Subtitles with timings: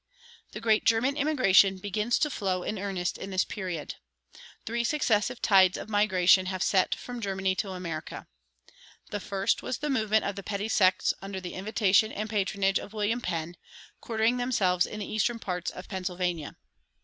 [0.53, 3.97] The great German immigration begins to flow in earnest in this period.
[4.65, 8.25] Three successive tides of migration have set from Germany to America.
[9.11, 12.93] The first was the movement of the petty sects under the invitation and patronage of
[12.93, 13.57] William Penn,
[13.99, 16.55] quartering themselves in the eastern parts of Pennsylvania.